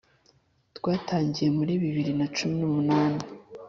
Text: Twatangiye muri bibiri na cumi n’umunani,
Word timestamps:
Twatangiye 0.77 1.49
muri 1.57 1.71
bibiri 1.81 2.11
na 2.19 2.27
cumi 2.35 2.55
n’umunani, 2.61 3.21